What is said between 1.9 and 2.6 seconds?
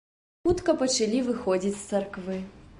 царквы.